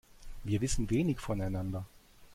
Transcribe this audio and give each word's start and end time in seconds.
Wir 0.43 0.61
wissen 0.61 0.89
wenig 0.89 1.19
voneinander. 1.19 1.85